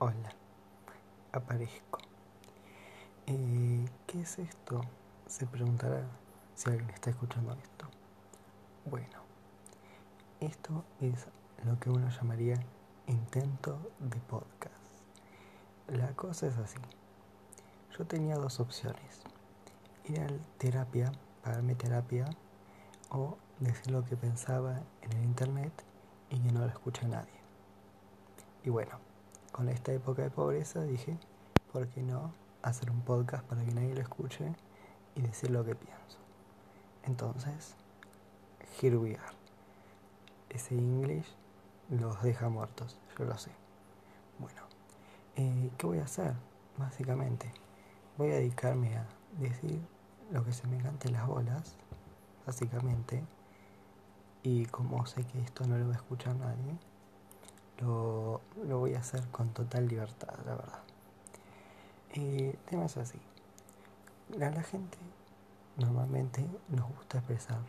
Hola, 0.00 0.32
aparezco. 1.32 1.98
Eh, 3.26 3.84
¿Qué 4.06 4.20
es 4.20 4.38
esto? 4.38 4.80
Se 5.26 5.44
preguntará 5.44 6.04
si 6.54 6.70
alguien 6.70 6.88
está 6.90 7.10
escuchando 7.10 7.52
esto. 7.54 7.88
Bueno, 8.84 9.18
esto 10.38 10.84
es 11.00 11.26
lo 11.64 11.80
que 11.80 11.90
uno 11.90 12.08
llamaría 12.10 12.54
intento 13.08 13.90
de 13.98 14.20
podcast. 14.20 14.72
La 15.88 16.14
cosa 16.14 16.46
es 16.46 16.56
así. 16.58 16.78
Yo 17.98 18.06
tenía 18.06 18.36
dos 18.36 18.60
opciones. 18.60 19.22
Ir 20.04 20.20
a 20.20 20.28
terapia, 20.58 21.10
pagarme 21.42 21.74
terapia, 21.74 22.26
o 23.10 23.36
decir 23.58 23.90
lo 23.90 24.04
que 24.04 24.16
pensaba 24.16 24.80
en 25.02 25.12
el 25.16 25.24
internet 25.24 25.72
y 26.30 26.38
que 26.38 26.52
no 26.52 26.60
lo 26.60 26.66
escucha 26.66 27.08
nadie. 27.08 27.40
Y 28.62 28.70
bueno, 28.70 29.00
con 29.52 29.68
esta 29.68 29.92
época 29.92 30.22
de 30.22 30.30
pobreza 30.30 30.82
dije, 30.82 31.18
¿por 31.72 31.88
qué 31.88 32.02
no 32.02 32.32
hacer 32.62 32.90
un 32.90 33.00
podcast 33.02 33.44
para 33.44 33.64
que 33.64 33.72
nadie 33.72 33.94
lo 33.94 34.00
escuche 34.00 34.52
y 35.14 35.22
decir 35.22 35.50
lo 35.50 35.64
que 35.64 35.74
pienso? 35.74 36.18
Entonces, 37.04 37.74
here 38.80 38.96
we 38.96 39.16
are. 39.16 39.36
Ese 40.50 40.74
English 40.74 41.26
los 41.90 42.22
deja 42.22 42.48
muertos, 42.48 42.98
yo 43.18 43.24
lo 43.24 43.36
sé. 43.38 43.50
Bueno, 44.38 44.62
eh, 45.36 45.70
¿qué 45.76 45.86
voy 45.86 45.98
a 45.98 46.04
hacer? 46.04 46.34
Básicamente, 46.76 47.52
voy 48.16 48.30
a 48.30 48.34
dedicarme 48.34 48.96
a 48.96 49.06
decir 49.38 49.80
lo 50.30 50.44
que 50.44 50.52
se 50.52 50.66
me 50.66 50.78
cante 50.78 51.10
las 51.10 51.26
bolas, 51.26 51.76
básicamente, 52.46 53.24
y 54.42 54.66
como 54.66 55.06
sé 55.06 55.24
que 55.24 55.40
esto 55.40 55.66
no 55.66 55.78
lo 55.78 55.86
va 55.88 55.94
a 55.94 55.96
escuchar 55.96 56.36
nadie, 56.36 56.78
lo, 57.80 58.40
voy 58.56 58.94
a 58.94 59.00
hacer 59.00 59.26
con 59.28 59.50
total 59.50 59.88
libertad, 59.88 60.34
la 60.46 60.54
verdad. 60.54 60.82
Y 62.14 62.50
temas 62.68 62.96
así. 62.96 63.18
A 64.34 64.50
la 64.50 64.62
gente 64.62 64.98
normalmente 65.76 66.46
nos 66.68 66.88
gusta 66.88 67.18
expresar 67.18 67.60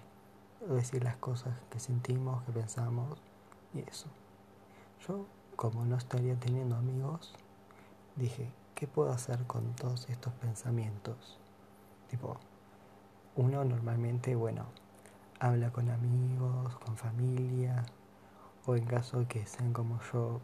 decir 0.67 1.03
las 1.03 1.15
cosas 1.17 1.53
que 1.69 1.79
sentimos, 1.79 2.43
que 2.43 2.51
pensamos 2.51 3.17
y 3.73 3.79
eso. 3.79 4.07
Yo, 5.07 5.25
como 5.55 5.85
no 5.85 5.95
estaría 5.95 6.35
teniendo 6.35 6.75
amigos, 6.75 7.33
dije, 8.15 8.51
¿qué 8.75 8.87
puedo 8.87 9.11
hacer 9.11 9.45
con 9.45 9.73
todos 9.75 10.09
estos 10.09 10.33
pensamientos? 10.33 11.39
Tipo, 12.09 12.37
uno 13.35 13.63
normalmente, 13.63 14.35
bueno, 14.35 14.65
habla 15.39 15.71
con 15.71 15.89
amigos, 15.89 16.75
con 16.79 16.97
familia, 16.97 17.85
o 18.65 18.75
en 18.75 18.85
caso 18.85 19.19
de 19.19 19.25
que 19.25 19.45
sean 19.45 19.73
como 19.73 19.99
yo 20.11 20.39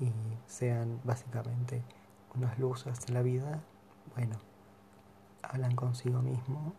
y 0.00 0.10
sean 0.46 1.00
básicamente 1.04 1.82
unos 2.34 2.58
losers 2.58 3.06
de 3.06 3.14
la 3.14 3.22
vida, 3.22 3.60
bueno, 4.14 4.36
hablan 5.42 5.74
consigo 5.74 6.20
mismo 6.20 6.72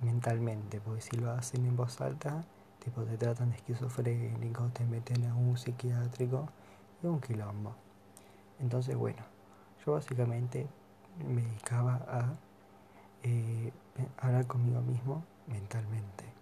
mentalmente, 0.00 0.80
porque 0.80 1.00
si 1.00 1.16
lo 1.16 1.30
hacen 1.30 1.66
en 1.66 1.76
voz 1.76 2.00
alta, 2.00 2.44
tipo 2.84 3.02
te 3.02 3.16
tratan 3.16 3.50
de 3.50 3.56
esquizofrénico, 3.56 4.68
te 4.72 4.84
meten 4.84 5.24
a 5.26 5.34
un 5.34 5.56
psiquiátrico 5.56 6.48
y 7.02 7.06
un 7.06 7.20
quilombo. 7.20 7.74
Entonces, 8.60 8.96
bueno, 8.96 9.22
yo 9.84 9.92
básicamente 9.92 10.66
me 11.26 11.42
dedicaba 11.42 11.94
a 12.08 12.32
eh, 13.22 13.72
hablar 14.18 14.46
conmigo 14.46 14.80
mismo 14.82 15.24
mentalmente 15.46 16.35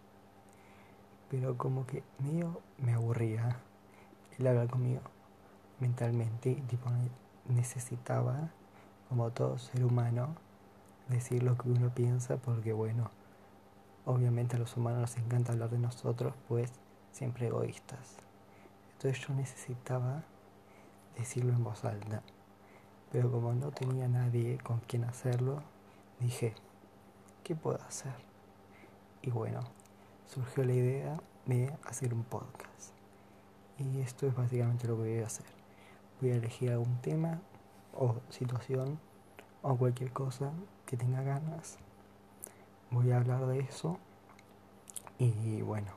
pero 1.34 1.58
como 1.58 1.84
que 1.84 2.04
medio 2.20 2.60
me 2.78 2.94
aburría 2.94 3.56
el 4.38 4.46
hablar 4.46 4.68
conmigo 4.68 5.00
mentalmente, 5.80 6.54
tipo 6.68 6.88
necesitaba, 7.48 8.50
como 9.08 9.30
todo 9.30 9.58
ser 9.58 9.84
humano, 9.84 10.36
decir 11.08 11.42
lo 11.42 11.58
que 11.58 11.68
uno 11.68 11.90
piensa 11.92 12.36
porque 12.36 12.72
bueno, 12.72 13.10
obviamente 14.06 14.54
a 14.54 14.60
los 14.60 14.76
humanos 14.76 15.00
nos 15.00 15.16
encanta 15.16 15.52
hablar 15.52 15.70
de 15.70 15.78
nosotros, 15.78 16.34
pues 16.46 16.70
siempre 17.10 17.48
egoístas. 17.48 18.16
Entonces 18.92 19.26
yo 19.26 19.34
necesitaba 19.34 20.22
decirlo 21.18 21.52
en 21.52 21.64
voz 21.64 21.84
alta, 21.84 22.22
pero 23.10 23.30
como 23.32 23.52
no 23.54 23.72
tenía 23.72 24.06
nadie 24.06 24.58
con 24.58 24.78
quien 24.78 25.02
hacerlo, 25.02 25.62
dije, 26.20 26.54
¿qué 27.42 27.56
puedo 27.56 27.82
hacer? 27.82 28.14
Y 29.20 29.30
bueno, 29.30 29.64
surgió 30.26 30.64
la 30.64 30.72
idea 30.72 31.20
de 31.46 31.72
hacer 31.84 32.14
un 32.14 32.24
podcast. 32.24 32.92
Y 33.78 34.00
esto 34.00 34.26
es 34.26 34.34
básicamente 34.34 34.86
lo 34.86 34.96
que 34.96 35.02
voy 35.02 35.18
a 35.22 35.26
hacer. 35.26 35.46
Voy 36.20 36.30
a 36.30 36.36
elegir 36.36 36.70
algún 36.70 37.00
tema 37.00 37.40
o 37.92 38.16
situación 38.30 38.98
o 39.62 39.76
cualquier 39.76 40.12
cosa 40.12 40.52
que 40.86 40.96
tenga 40.96 41.22
ganas. 41.22 41.78
Voy 42.90 43.10
a 43.12 43.16
hablar 43.16 43.46
de 43.46 43.60
eso. 43.60 43.98
Y 45.18 45.62
bueno, 45.62 45.92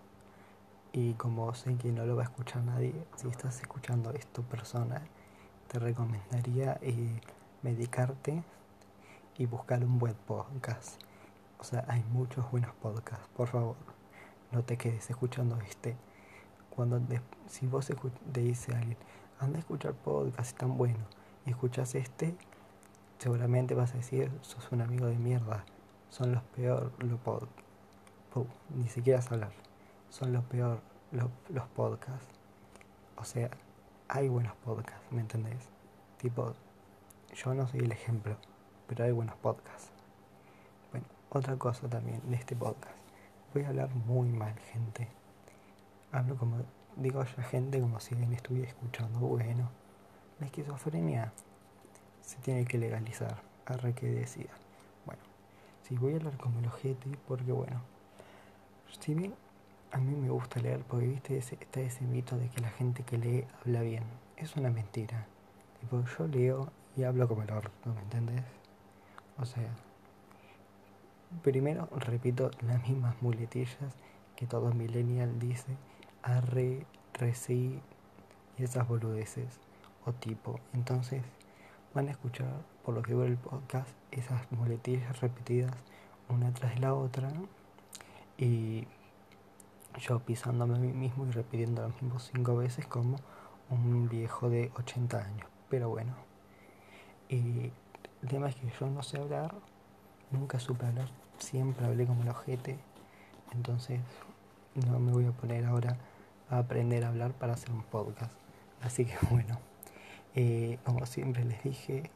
y 0.92 1.14
como 1.14 1.54
sé 1.54 1.76
que 1.76 1.92
no 1.92 2.06
lo 2.06 2.16
va 2.16 2.24
a 2.24 2.26
escuchar 2.26 2.64
nadie, 2.64 2.94
si 3.16 3.28
estás 3.28 3.60
escuchando 3.62 4.12
esto 4.12 4.44
persona, 4.44 5.02
te 5.68 5.80
recomendaría 5.80 6.78
eh, 6.82 7.20
medicarte 7.64 8.44
y 9.38 9.46
buscar 9.46 9.84
un 9.84 9.98
buen 10.00 10.16
podcast. 10.16 11.02
O 11.60 11.64
sea, 11.64 11.84
hay 11.88 12.04
muchos 12.12 12.50
buenos 12.52 12.74
podcasts, 12.76 13.28
por 13.36 13.48
favor 13.48 13.97
no 14.52 14.64
te 14.64 14.78
quedes 14.78 15.10
escuchando 15.10 15.58
este. 15.62 15.96
Cuando 16.70 17.02
si 17.48 17.66
vos 17.68 17.92
te 18.32 18.42
dice 18.42 18.74
alguien, 18.74 18.98
anda 19.40 19.58
a 19.58 19.60
escuchar 19.60 19.94
podcast, 19.94 20.58
tan 20.58 20.78
bueno, 20.78 21.06
y 21.46 21.52
escuchas 21.52 21.96
este, 21.96 22.36
seguramente 23.18 23.74
vas 23.74 23.94
a 23.94 23.98
decir, 23.98 24.32
sos 24.42 24.72
un 24.72 24.82
amigo 24.82 25.08
de 25.08 25.18
mierda, 25.18 25.66
son 26.10 26.32
los 26.32 26.44
peor 26.44 26.92
los 27.00 27.20
podcasts. 27.20 27.64
Ni 28.76 28.88
siquiera 28.88 29.20
hablar, 29.32 29.52
son 30.10 30.32
los 30.32 30.44
peor 30.46 30.82
los 31.12 31.68
podcasts. 31.76 32.28
O 33.16 33.24
sea, 33.24 33.50
hay 34.08 34.30
buenos 34.30 34.54
podcasts, 34.58 35.12
¿me 35.12 35.22
entendés? 35.22 35.70
Tipo, 36.20 36.54
yo 37.34 37.56
no 37.56 37.68
soy 37.68 37.80
el 37.80 37.92
ejemplo, 37.92 38.38
pero 38.86 39.06
hay 39.06 39.12
buenos 39.12 39.36
podcasts. 39.38 39.90
Bueno, 40.92 41.08
otra 41.32 41.56
cosa 41.58 41.90
también 41.90 42.22
de 42.30 42.36
este 42.36 42.56
podcast 42.56 43.07
voy 43.54 43.64
a 43.64 43.70
hablar 43.70 43.90
muy 43.94 44.30
mal, 44.30 44.58
gente. 44.72 45.08
Hablo 46.12 46.36
como, 46.38 46.58
digo 46.96 47.24
la 47.24 47.44
gente 47.44 47.80
como 47.80 48.00
si 48.00 48.16
alguien 48.16 48.34
estuviera 48.34 48.68
escuchando. 48.68 49.20
Bueno, 49.20 49.70
la 50.40 50.46
esquizofrenia 50.46 51.32
se 52.22 52.38
tiene 52.40 52.66
que 52.66 52.78
legalizar, 52.78 53.42
arre 53.66 53.94
que 53.94 54.08
decida. 54.08 54.52
Bueno, 55.06 55.22
si 55.84 55.96
voy 55.96 56.14
a 56.14 56.16
hablar 56.18 56.38
como 56.38 56.60
el 56.60 56.68
ojete, 56.68 57.10
porque 57.28 57.52
bueno, 57.52 57.82
si 59.00 59.14
bien 59.14 59.34
a 59.92 59.98
mí 59.98 60.16
me 60.16 60.30
gusta 60.30 60.60
leer, 60.60 60.84
porque 60.84 61.08
viste, 61.08 61.38
ese, 61.38 61.56
está 61.56 61.80
ese 61.80 62.04
mito 62.04 62.38
de 62.38 62.50
que 62.50 62.62
la 62.62 62.70
gente 62.70 63.04
que 63.04 63.18
lee 63.18 63.46
habla 63.62 63.82
bien. 63.82 64.04
Es 64.36 64.56
una 64.56 64.70
mentira. 64.70 65.26
Tipo, 65.80 66.04
yo 66.04 66.28
leo 66.28 66.72
y 66.96 67.04
hablo 67.04 67.28
como 67.28 67.44
el 67.44 67.52
orto, 67.52 67.94
¿me 67.94 68.02
entendés? 68.02 68.44
O 69.38 69.46
sea, 69.46 69.70
Primero 71.44 71.90
repito 71.92 72.52
las 72.62 72.88
mismas 72.88 73.22
muletillas 73.22 73.94
que 74.38 74.48
todo 74.48 74.72
millennial 74.72 75.40
dice, 75.40 75.76
arre, 76.24 76.86
reci 77.14 77.82
y 78.58 78.64
esas 78.64 78.88
boludeces 78.88 79.60
o 80.06 80.14
tipo. 80.14 80.62
Entonces 80.74 81.22
van 81.94 82.08
a 82.08 82.12
escuchar, 82.12 82.48
por 82.86 82.96
lo 82.96 83.02
que 83.02 83.14
veo 83.14 83.26
el 83.26 83.36
podcast, 83.36 83.90
esas 84.12 84.50
muletillas 84.54 85.20
repetidas 85.20 85.74
una 86.30 86.54
tras 86.54 86.80
la 86.80 86.94
otra 86.94 87.30
y 88.38 88.88
yo 90.00 90.20
pisándome 90.20 90.76
a 90.76 90.80
mí 90.80 90.94
mismo 90.94 91.28
y 91.28 91.32
repitiendo 91.32 91.82
las 91.82 92.02
mismas 92.02 92.32
cinco 92.34 92.56
veces 92.56 92.88
como 92.88 93.18
un 93.70 94.08
viejo 94.08 94.50
de 94.50 94.72
80 94.78 95.18
años. 95.18 95.48
Pero 95.70 95.90
bueno, 95.90 96.14
y 97.28 97.74
el 98.22 98.30
tema 98.30 98.48
es 98.48 98.56
que 98.56 98.70
yo 98.80 98.88
no 98.88 99.04
sé 99.04 99.18
hablar 99.18 99.54
Nunca 100.30 100.60
supe 100.60 100.86
hablar, 100.86 101.08
siempre 101.40 101.86
hablé 101.86 102.06
como 102.06 102.24
el 102.24 102.30
ojete. 102.30 102.78
Entonces 103.54 104.00
no 104.76 105.00
me 105.00 105.12
voy 105.12 105.26
a 105.26 105.32
poner 105.32 105.66
ahora 105.66 105.98
a 106.50 106.60
aprender 106.60 107.04
a 107.04 107.10
hablar 107.10 107.32
para 107.34 107.54
hacer 107.54 107.72
un 107.72 107.84
podcast. 107.84 108.32
Así 108.82 109.06
que 109.06 109.16
bueno, 109.30 109.60
eh, 110.36 110.80
como 110.84 111.06
siempre 111.06 111.44
les 111.44 111.64
dije, 111.64 112.10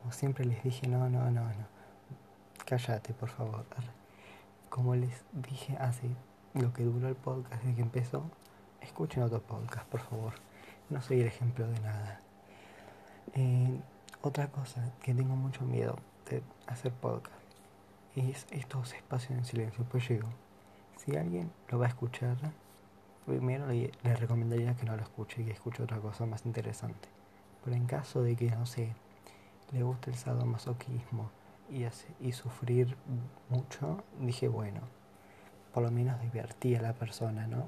como 0.00 0.12
siempre 0.12 0.44
les 0.44 0.62
dije, 0.62 0.86
no, 0.88 1.08
no, 1.08 1.30
no, 1.30 1.44
no. 1.44 1.72
Cállate, 2.66 3.14
por 3.14 3.28
favor. 3.28 3.64
Como 4.68 4.94
les 4.94 5.22
dije 5.32 5.76
hace 5.78 6.08
lo 6.54 6.72
que 6.72 6.84
duró 6.84 7.08
el 7.08 7.14
podcast 7.14 7.62
desde 7.62 7.76
que 7.76 7.82
empezó, 7.82 8.24
escuchen 8.80 9.22
otro 9.22 9.42
podcast, 9.42 9.86
por 9.88 10.00
favor. 10.00 10.34
No 10.90 11.00
soy 11.02 11.20
el 11.20 11.26
ejemplo 11.26 11.66
de 11.66 11.80
nada. 11.80 12.20
Eh, 13.34 13.80
otra 14.22 14.48
cosa 14.48 14.92
que 15.02 15.14
tengo 15.14 15.34
mucho 15.36 15.64
miedo 15.64 15.96
de 16.28 16.42
hacer 16.66 16.92
podcast 16.92 17.41
es 18.16 18.46
estos 18.50 18.92
espacios 18.94 19.38
en 19.38 19.44
silencio. 19.44 19.84
Pues 19.84 20.08
llego, 20.08 20.28
si 20.96 21.16
alguien 21.16 21.50
lo 21.68 21.78
va 21.78 21.86
a 21.86 21.88
escuchar, 21.88 22.36
primero 23.26 23.66
le, 23.66 23.92
recomendaría 24.02 24.74
que 24.74 24.84
no 24.84 24.96
lo 24.96 25.02
escuche 25.02 25.42
y 25.42 25.44
que 25.44 25.52
escuche 25.52 25.82
otra 25.82 25.98
cosa 25.98 26.26
más 26.26 26.44
interesante. 26.46 27.08
Pero 27.64 27.76
en 27.76 27.86
caso 27.86 28.22
de 28.22 28.36
que, 28.36 28.50
no 28.50 28.66
sé, 28.66 28.92
le 29.72 29.82
guste 29.82 30.10
el 30.10 30.16
sadomasoquismo 30.16 31.30
y, 31.70 31.84
y 32.20 32.32
sufrir 32.32 32.96
mucho, 33.48 34.02
dije, 34.20 34.48
bueno, 34.48 34.80
por 35.72 35.82
lo 35.82 35.90
menos 35.90 36.20
divertí 36.20 36.74
a 36.74 36.82
la 36.82 36.92
persona, 36.92 37.46
¿no? 37.46 37.66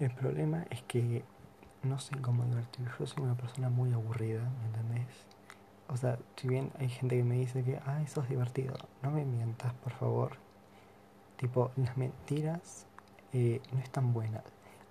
El 0.00 0.10
problema 0.10 0.66
es 0.70 0.82
que 0.82 1.24
no 1.82 1.98
sé 1.98 2.16
cómo 2.20 2.44
divertir. 2.44 2.88
Yo 2.98 3.06
soy 3.06 3.22
una 3.22 3.36
persona 3.36 3.68
muy 3.68 3.92
aburrida, 3.92 4.42
¿me 4.42 4.66
entendés? 4.66 5.33
O 5.88 5.96
sea, 5.96 6.18
si 6.36 6.48
bien 6.48 6.70
hay 6.78 6.88
gente 6.88 7.16
que 7.16 7.24
me 7.24 7.36
dice 7.36 7.62
que, 7.62 7.80
ay, 7.86 8.06
sos 8.06 8.28
divertido, 8.28 8.74
no 9.02 9.10
me 9.10 9.24
mientas, 9.24 9.72
por 9.74 9.92
favor. 9.92 10.32
Tipo, 11.36 11.70
las 11.76 11.96
mentiras 11.96 12.86
eh, 13.32 13.60
no 13.72 13.80
están 13.80 14.12
buenas. 14.12 14.44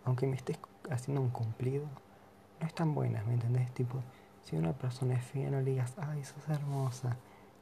Aunque 0.05 0.27
me 0.27 0.35
estés 0.35 0.59
haciendo 0.89 1.21
un 1.21 1.29
cumplido, 1.29 1.85
no 2.59 2.67
están 2.67 2.93
buenas, 2.93 3.25
¿me 3.25 3.33
entendés? 3.33 3.71
Tipo, 3.73 4.01
si 4.43 4.55
una 4.55 4.73
persona 4.73 5.15
es 5.15 5.23
fea, 5.23 5.49
no 5.49 5.61
le 5.61 5.71
digas, 5.71 5.93
ay, 5.97 6.23
sos 6.23 6.47
hermosa. 6.49 7.17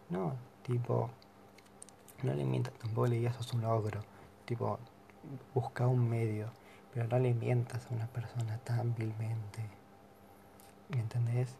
No, 0.09 0.33
tipo, 0.63 1.09
no 2.23 2.33
le 2.33 2.43
mientas, 2.43 2.73
tampoco 2.73 3.07
le 3.07 3.17
digas 3.17 3.35
sos 3.35 3.53
un 3.53 3.65
ogro. 3.65 4.01
Tipo, 4.45 4.79
busca 5.53 5.87
un 5.87 6.09
medio, 6.09 6.47
pero 6.93 7.07
no 7.07 7.19
le 7.19 7.33
mientas 7.33 7.87
a 7.87 7.93
una 7.93 8.07
persona 8.07 8.57
tan 8.59 8.93
vilmente. 8.95 9.61
¿Me 10.89 10.99
entendés? 10.99 11.55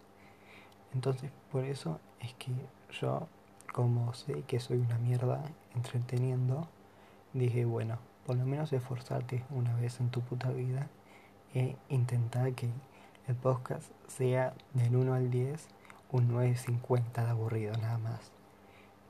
Entonces, 0.94 1.32
por 1.52 1.64
eso 1.64 2.00
es 2.20 2.34
que 2.36 2.52
yo, 3.00 3.28
como 3.74 4.14
sé 4.14 4.44
que 4.44 4.60
soy 4.60 4.78
una 4.78 4.98
mierda 4.98 5.44
entreteniendo, 5.76 6.68
dije, 7.34 7.66
bueno, 7.66 7.98
por 8.26 8.36
lo 8.36 8.46
menos 8.46 8.74
esforzarte 8.74 9.44
una 9.50 9.74
vez 9.76 10.00
en 10.00 10.10
tu 10.10 10.22
puta 10.22 10.50
vida 10.52 10.88
e 11.54 11.76
intentar 11.90 12.54
que 12.54 12.70
el 13.28 13.36
podcast 13.36 13.92
sea 14.08 14.54
del 14.74 14.96
1 14.96 15.14
al 15.14 15.32
10 15.32 15.68
un 16.12 16.30
9.50 16.30 17.24
de 17.24 17.30
aburrido 17.30 17.74
nada 17.78 17.98
más. 17.98 18.32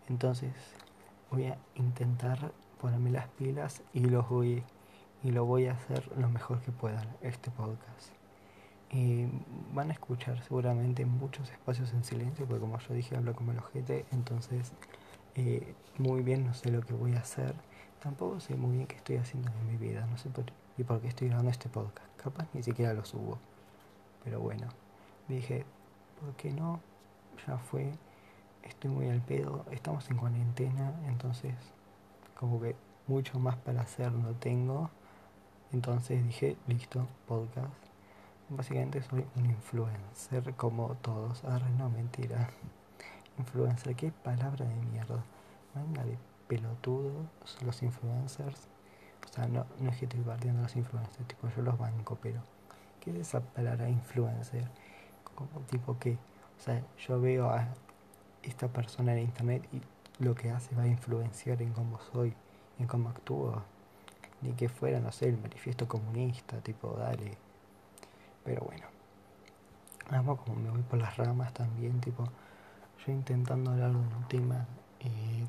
Entonces 0.08 0.54
voy 1.32 1.46
a 1.46 1.58
intentar 1.76 2.52
ponerme 2.80 3.12
las 3.12 3.28
pilas 3.30 3.82
y 3.94 4.02
los 4.02 4.30
voy 4.30 4.64
y 5.24 5.32
lo 5.32 5.46
voy 5.46 5.68
a 5.68 5.74
hacer 5.74 6.10
lo 6.18 6.30
mejor 6.30 6.62
que 6.62 6.72
pueda 6.72 7.06
este 7.22 7.52
podcast. 7.52 8.21
Y 8.92 9.26
van 9.74 9.90
a 9.90 9.94
escuchar 9.94 10.44
seguramente 10.44 11.06
muchos 11.06 11.50
espacios 11.50 11.94
en 11.94 12.04
silencio, 12.04 12.46
porque 12.46 12.60
como 12.60 12.78
yo 12.78 12.94
dije, 12.94 13.16
hablo 13.16 13.34
como 13.34 13.54
el 13.54 13.60
ojete, 13.60 14.06
entonces 14.12 14.74
eh, 15.36 15.74
muy 15.98 16.24
bien 16.24 16.46
no 16.46 16.54
sé 16.54 16.72
lo 16.72 16.82
que 16.82 16.94
voy 16.94 17.14
a 17.14 17.20
hacer. 17.20 17.56
Tampoco 18.02 18.40
sé 18.40 18.56
muy 18.56 18.76
bien 18.76 18.88
qué 18.88 18.98
estoy 18.98 19.18
haciendo 19.18 19.50
en 19.50 19.68
mi 19.68 19.78
vida, 19.78 20.06
no 20.08 20.18
sé 20.18 20.30
por, 20.30 20.46
y 20.78 20.84
por 20.84 21.00
qué 21.00 21.08
estoy 21.08 21.28
grabando 21.28 21.52
este 21.52 21.70
podcast. 21.70 22.08
Capaz 22.18 22.48
ni 22.54 22.64
siquiera 22.64 22.94
lo 22.94 23.06
subo. 23.06 23.38
Pero 24.24 24.40
bueno, 24.42 24.68
dije, 25.28 25.66
¿por 26.20 26.36
qué 26.36 26.52
no? 26.52 26.82
Ya 27.48 27.58
fue, 27.58 27.92
estoy 28.64 28.92
muy 28.92 29.10
al 29.10 29.22
pedo, 29.22 29.66
estamos 29.72 30.10
en 30.10 30.18
cuarentena, 30.18 30.94
entonces 31.08 31.56
como 32.36 32.60
que 32.60 32.76
mucho 33.08 33.40
más 33.40 33.56
para 33.58 33.82
hacer 33.82 34.12
no 34.12 34.34
tengo. 34.34 34.90
Entonces 35.72 36.24
dije, 36.26 36.58
listo, 36.68 37.08
podcast. 37.28 37.91
Básicamente 38.52 39.02
soy 39.02 39.26
un 39.36 39.46
influencer 39.48 40.54
como 40.56 40.96
todos. 40.96 41.44
Ahora 41.46 41.70
no, 41.70 41.90
mentira. 41.90 42.50
Influencer, 43.40 43.96
qué 43.96 44.12
palabra 44.12 44.66
de 44.66 44.76
mierda. 44.76 45.24
Venga 45.74 46.04
de 46.04 46.18
pelotudos 46.48 47.26
los 47.66 47.82
influencers. 47.82 48.68
O 49.28 49.34
sea, 49.34 49.48
no, 49.48 49.66
no 49.80 49.90
es 49.90 49.98
que 49.98 50.06
estoy 50.06 50.22
partiendo 50.22 50.62
los 50.62 50.76
influencers, 50.76 51.28
tipo 51.28 51.48
yo 51.56 51.62
los 51.62 51.78
banco, 51.78 52.18
pero 52.22 52.42
¿Qué 53.02 53.10
es 53.10 53.18
esa 53.18 53.40
palabra 53.40 53.90
influencer? 53.90 54.64
Como 55.34 55.50
tipo 55.72 55.98
que, 55.98 56.14
o 56.14 56.62
sea, 56.64 56.84
yo 57.00 57.20
veo 57.20 57.50
a 57.50 57.68
esta 58.44 58.68
persona 58.68 59.14
en 59.14 59.20
internet 59.20 59.68
y 59.74 59.82
lo 60.24 60.36
que 60.36 60.52
hace 60.52 60.76
va 60.76 60.84
a 60.84 60.88
influenciar 60.88 61.64
en 61.64 61.74
cómo 61.74 62.00
soy, 62.14 62.36
en 62.78 62.86
cómo 62.86 63.10
actúo. 63.10 63.64
Ni 64.42 64.54
que 64.54 64.70
fuera, 64.70 65.00
no 65.00 65.12
sé, 65.12 65.30
el 65.30 65.38
manifiesto 65.40 65.88
comunista, 65.88 66.60
tipo, 66.62 66.96
dale. 66.96 67.38
Pero 68.44 68.64
bueno. 68.64 68.86
Vamos 70.10 70.42
como 70.42 70.60
me 70.60 70.70
voy 70.70 70.82
por 70.82 71.00
las 71.00 71.16
ramas 71.16 71.54
también, 71.54 72.02
tipo, 72.02 72.26
yo 73.06 73.12
intentando 73.14 73.72
hablar 73.72 73.92
de 73.92 73.98
un 73.98 74.28
tema 74.28 74.66
eh, 75.00 75.46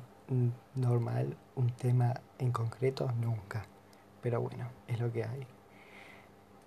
normal, 0.75 1.35
un 1.55 1.69
tema 1.71 2.13
en 2.39 2.51
concreto, 2.51 3.11
nunca. 3.19 3.65
Pero 4.21 4.41
bueno, 4.41 4.69
es 4.87 4.99
lo 4.99 5.11
que 5.11 5.23
hay. 5.23 5.45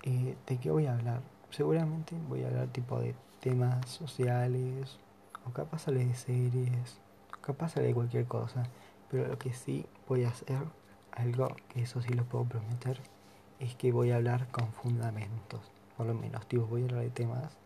Eh, 0.02 0.36
¿De 0.46 0.58
qué 0.58 0.70
voy 0.70 0.86
a 0.86 0.94
hablar? 0.94 1.20
Seguramente 1.50 2.14
voy 2.28 2.44
a 2.44 2.48
hablar 2.48 2.68
tipo 2.68 3.00
de 3.00 3.14
temas 3.40 3.88
sociales, 3.88 4.98
o 5.46 5.52
capaz 5.52 5.80
sale 5.80 6.04
de 6.04 6.14
series, 6.14 7.00
o 7.36 7.40
capaz 7.40 7.70
sale 7.70 7.88
de 7.88 7.94
cualquier 7.94 8.26
cosa. 8.26 8.64
Pero 9.10 9.26
lo 9.26 9.38
que 9.38 9.52
sí 9.52 9.86
voy 10.08 10.24
a 10.24 10.28
hacer, 10.28 10.58
algo 11.12 11.48
que 11.68 11.82
eso 11.82 12.02
sí 12.02 12.12
lo 12.12 12.24
puedo 12.24 12.44
prometer, 12.44 13.00
es 13.58 13.74
que 13.76 13.92
voy 13.92 14.10
a 14.10 14.16
hablar 14.16 14.48
con 14.48 14.72
fundamentos. 14.72 15.75
Por 15.96 16.06
lo 16.06 16.14
menos, 16.14 16.46
tipo, 16.46 16.66
voy 16.66 16.82
a 16.82 16.84
hablar 16.84 17.02
de 17.02 17.10
temas, 17.10 17.56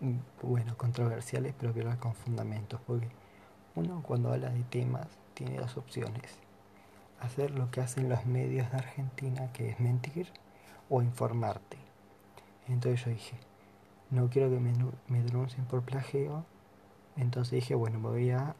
mm, 0.00 0.18
bueno, 0.42 0.76
controversiales, 0.76 1.54
pero 1.58 1.72
voy 1.72 1.82
a 1.82 1.84
hablar 1.84 1.98
con 1.98 2.14
fundamentos. 2.14 2.80
Porque 2.86 3.08
uno 3.74 4.02
cuando 4.02 4.32
habla 4.32 4.50
de 4.50 4.62
temas 4.64 5.06
tiene 5.34 5.58
dos 5.58 5.76
opciones. 5.76 6.38
Hacer 7.20 7.52
lo 7.52 7.70
que 7.70 7.80
hacen 7.80 8.08
los 8.08 8.26
medios 8.26 8.70
de 8.70 8.76
Argentina, 8.78 9.52
que 9.52 9.70
es 9.70 9.80
mentir, 9.80 10.28
o 10.88 11.02
informarte. 11.02 11.78
Entonces 12.68 13.04
yo 13.04 13.10
dije, 13.10 13.36
no 14.10 14.28
quiero 14.28 14.50
que 14.50 14.60
me, 14.60 14.72
me 15.08 15.22
denuncien 15.22 15.64
por 15.64 15.82
plagio. 15.82 16.44
Entonces 17.16 17.52
dije, 17.52 17.74
bueno, 17.74 17.98
voy 18.00 18.30
a, 18.30 18.54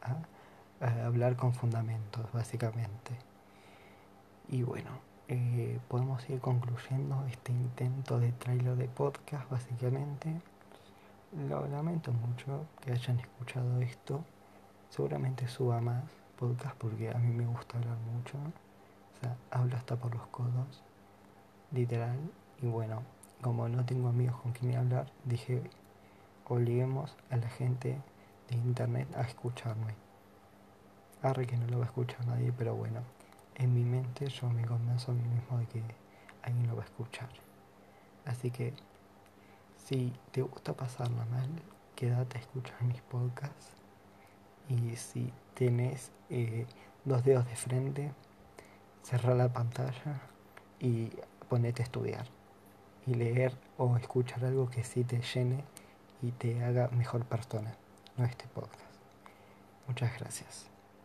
hablar 1.05 1.35
con 1.35 1.53
fundamentos, 1.53 2.31
básicamente. 2.33 3.15
Y 4.49 4.63
bueno, 4.63 4.89
eh, 5.27 5.79
podemos 5.87 6.29
ir 6.29 6.39
concluyendo 6.39 7.25
este 7.29 7.51
intento 7.51 8.19
de 8.19 8.31
trailer 8.33 8.75
de 8.75 8.87
podcast, 8.87 9.49
básicamente. 9.49 10.41
Lo 11.47 11.65
lamento 11.67 12.11
mucho 12.11 12.65
que 12.81 12.91
hayan 12.91 13.19
escuchado 13.19 13.81
esto. 13.81 14.23
Seguramente 14.89 15.47
suba 15.47 15.81
más 15.81 16.03
podcast 16.37 16.75
porque 16.77 17.09
a 17.09 17.17
mí 17.17 17.33
me 17.33 17.45
gusta 17.45 17.77
hablar 17.77 17.97
mucho. 18.13 18.37
O 18.37 19.19
sea, 19.21 19.35
hablo 19.51 19.77
hasta 19.77 19.95
por 19.95 20.13
los 20.13 20.27
codos 20.27 20.83
literal. 21.71 22.17
Y 22.61 22.67
bueno, 22.67 23.01
como 23.41 23.67
no 23.69 23.85
tengo 23.85 24.09
amigos 24.09 24.35
con 24.41 24.51
quien 24.51 24.75
hablar, 24.75 25.07
dije, 25.25 25.61
obliguemos 26.47 27.15
a 27.29 27.37
la 27.37 27.49
gente 27.49 27.97
de 28.49 28.55
internet 28.57 29.07
a 29.15 29.21
escucharme. 29.21 29.95
Arre 31.21 31.47
que 31.47 31.57
no 31.57 31.67
lo 31.67 31.79
va 31.79 31.85
a 31.85 31.87
escuchar 31.87 32.25
nadie, 32.27 32.53
pero 32.57 32.75
bueno, 32.75 33.01
en 33.55 33.73
mi 33.73 33.83
mente 33.83 34.27
yo 34.27 34.49
me 34.49 34.65
convenzo 34.65 35.11
a 35.11 35.15
mí 35.15 35.27
mismo 35.27 35.57
de 35.57 35.65
que 35.67 35.83
alguien 36.41 36.67
lo 36.67 36.75
va 36.75 36.83
a 36.83 36.85
escuchar. 36.85 37.29
Así 38.25 38.51
que, 38.51 38.73
si 39.77 40.13
te 40.31 40.41
gusta 40.41 40.73
pasarla 40.73 41.25
mal, 41.25 41.49
quédate 41.95 42.37
a 42.37 42.41
escuchar 42.41 42.81
mis 42.83 43.01
podcasts. 43.01 43.71
Y 44.69 44.95
si 44.95 45.31
tenés 45.53 46.11
eh, 46.29 46.65
dos 47.05 47.23
dedos 47.23 47.45
de 47.45 47.55
frente, 47.55 48.11
cerra 49.03 49.35
la 49.35 49.51
pantalla 49.51 50.21
y 50.79 51.09
ponete 51.49 51.81
a 51.81 51.85
estudiar 51.85 52.27
y 53.05 53.13
leer 53.15 53.53
o 53.77 53.97
escuchar 53.97 54.45
algo 54.45 54.69
que 54.69 54.83
sí 54.83 55.03
te 55.03 55.21
llene 55.21 55.63
y 56.21 56.31
te 56.31 56.63
haga 56.63 56.87
mejor 56.89 57.25
persona, 57.25 57.75
no 58.17 58.25
este 58.25 58.47
podcast. 58.47 58.79
Muchas 59.87 60.17
gracias. 60.17 60.72